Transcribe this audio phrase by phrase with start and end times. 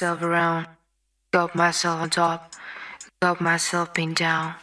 [0.00, 0.66] myself around,
[1.30, 2.54] got myself on top,
[3.20, 4.54] got myself pinned down.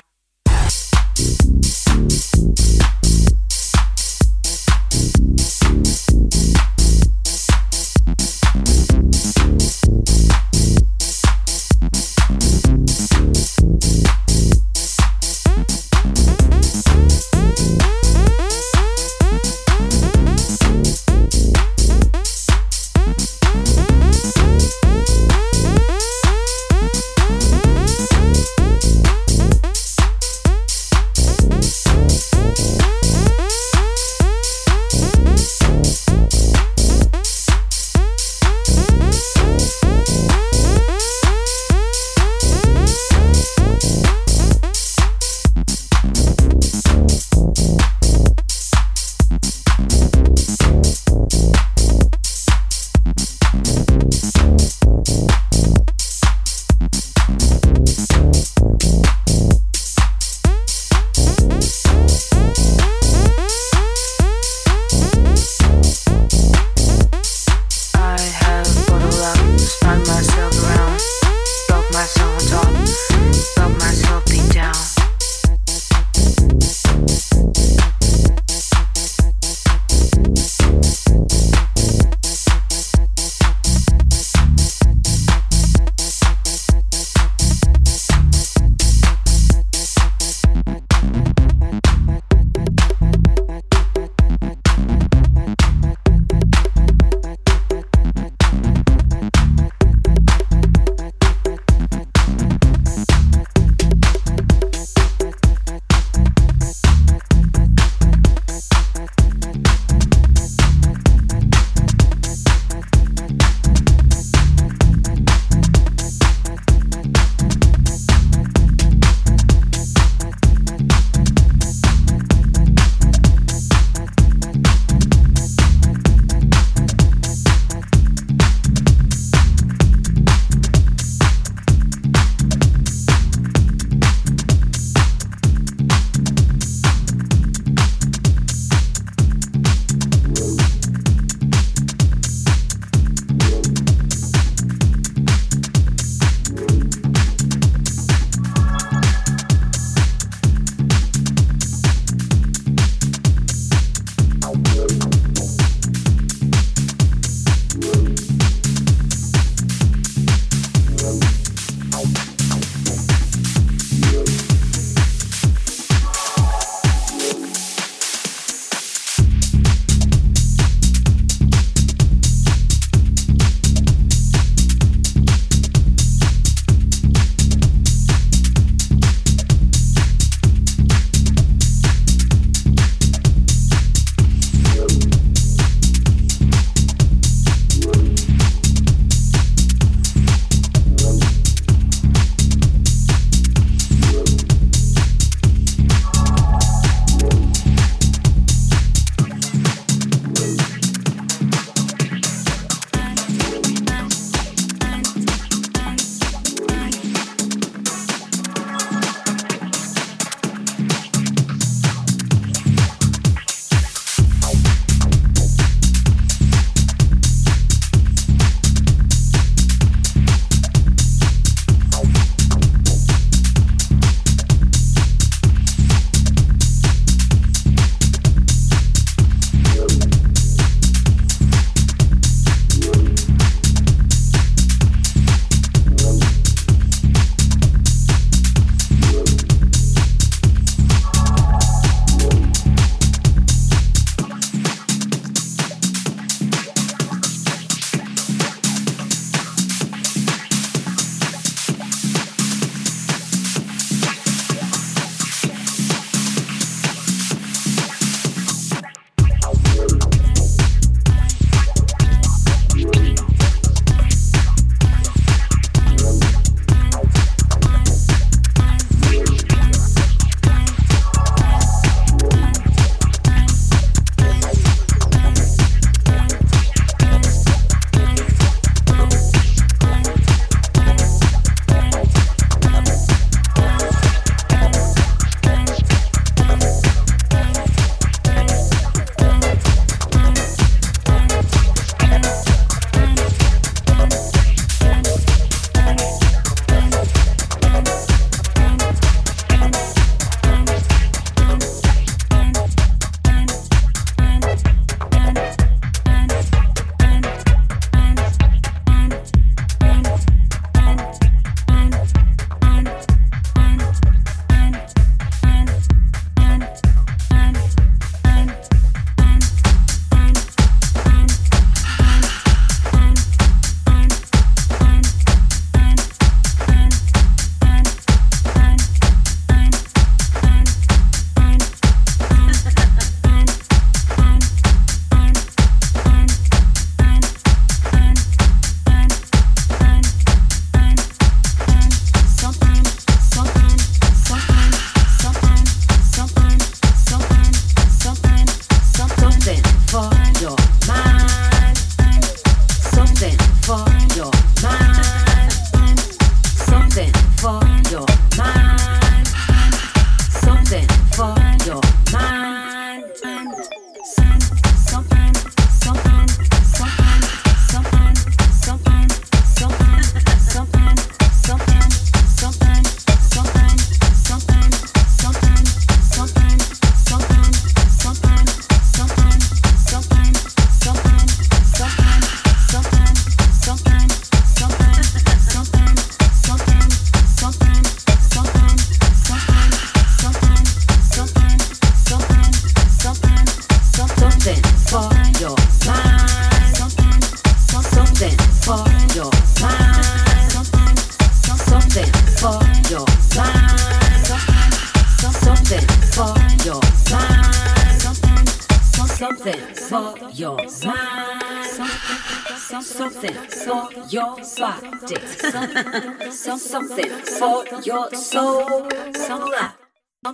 [416.58, 418.90] Something for your soul,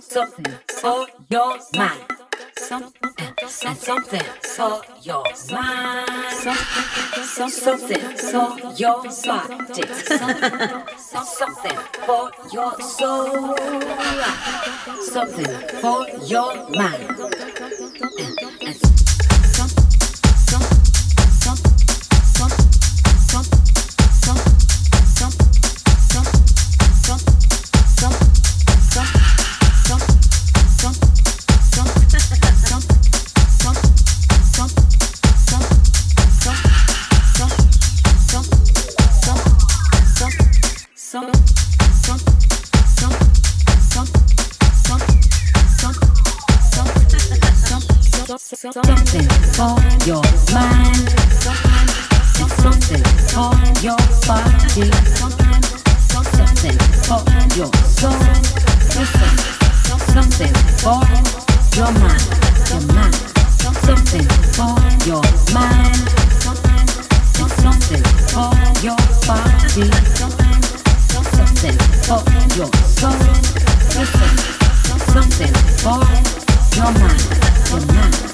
[0.00, 2.00] something for your mind.
[3.64, 6.08] And something for your mind,
[7.24, 9.82] something for your body,
[10.96, 13.56] something for your soul,
[15.02, 17.08] something for your mind.
[17.98, 19.13] something
[49.54, 51.06] for your mind,
[52.58, 53.54] something for
[53.86, 53.96] your
[54.26, 54.90] body,
[56.10, 57.22] something for
[57.54, 58.18] your soul,
[60.10, 61.06] something for
[61.78, 62.26] your mind,
[62.66, 63.14] your mind,
[63.86, 64.26] something
[64.56, 64.74] for
[65.06, 65.22] your
[65.54, 66.02] mind,
[67.54, 68.02] something
[68.34, 68.50] for
[68.82, 69.86] your body,
[71.30, 72.22] something for
[72.58, 73.22] your soul,
[75.14, 76.02] something for
[76.74, 77.22] your mind,
[77.70, 78.33] your mind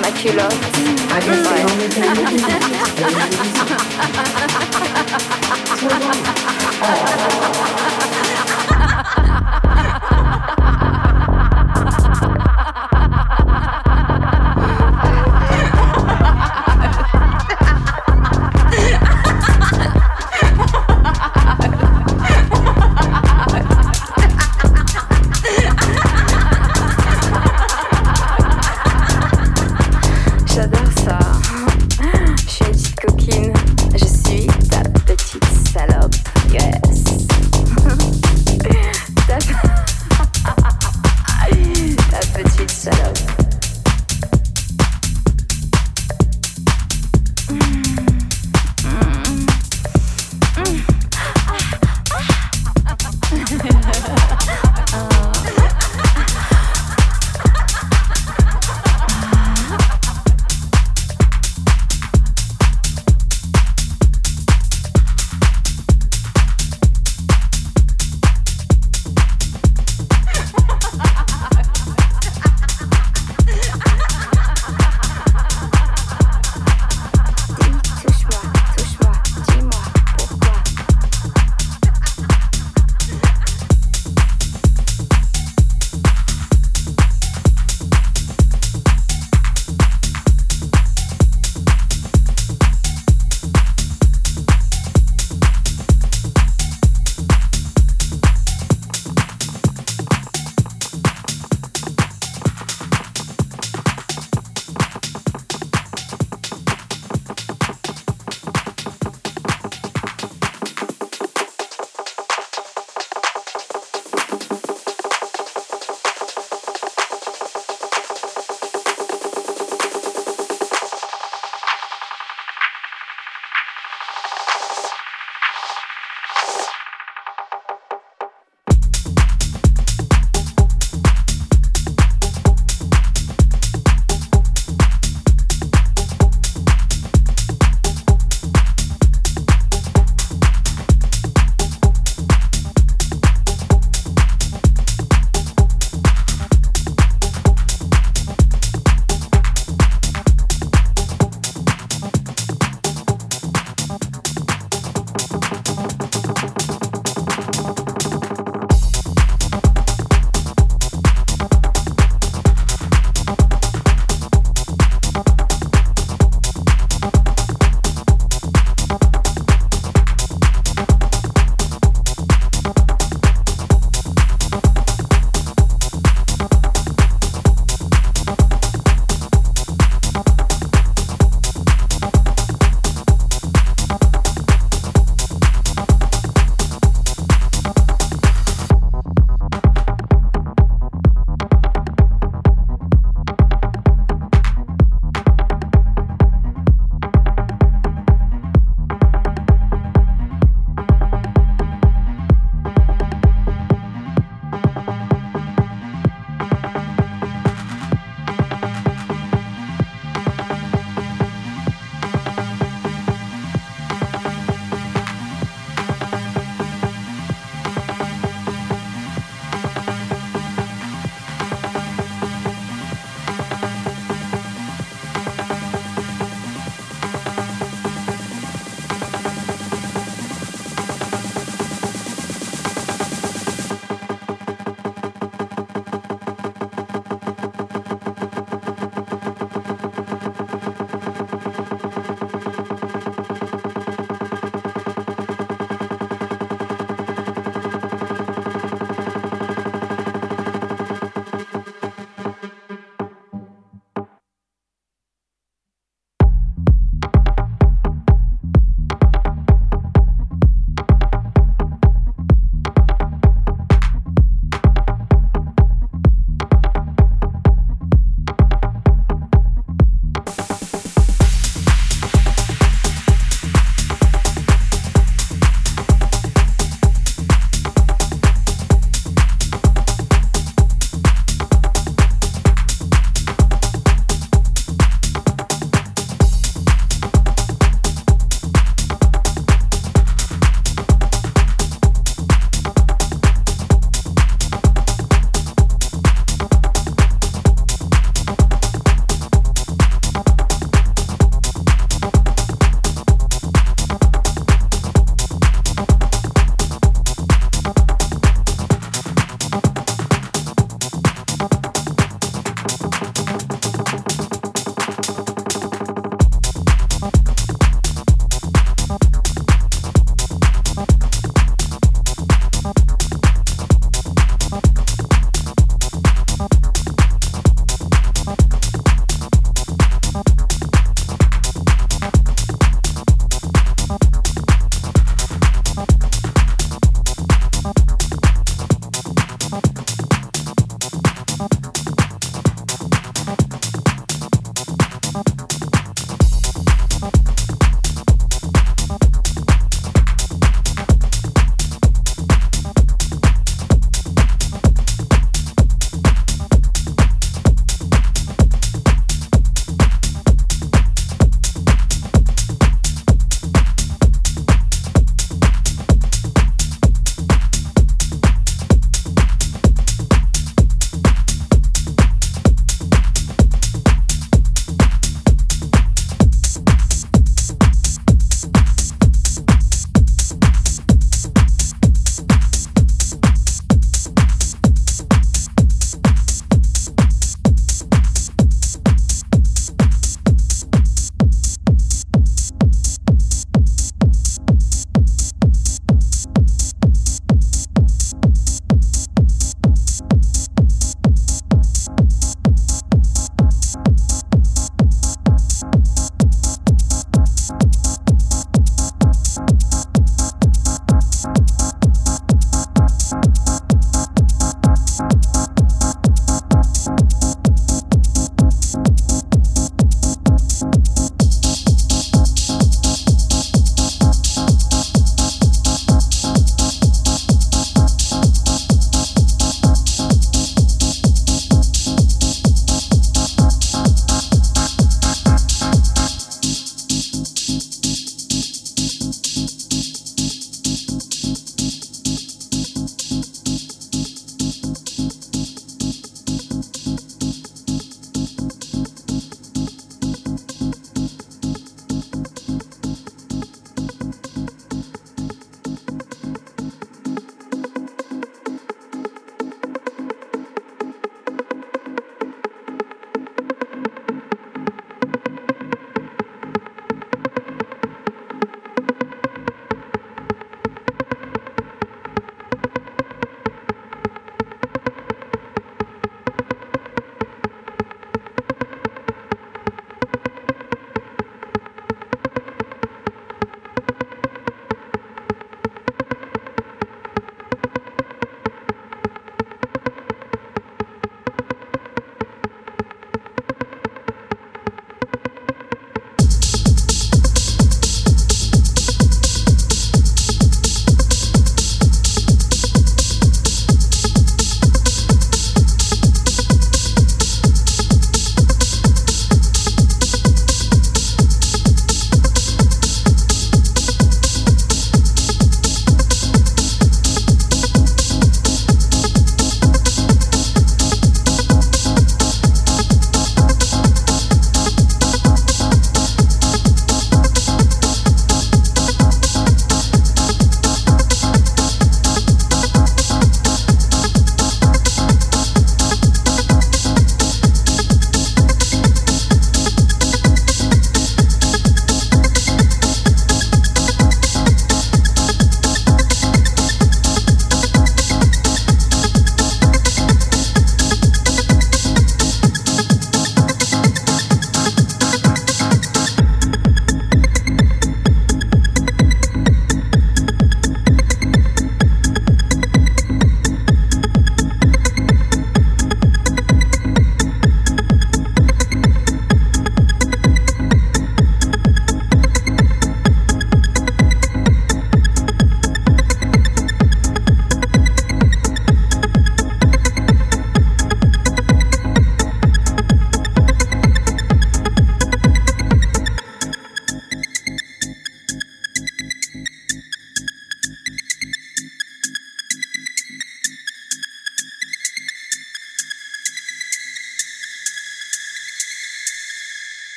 [0.00, 0.56] my two loves.
[1.10, 1.70] I guess the mm.
[1.70, 1.88] only
[7.48, 7.80] babies.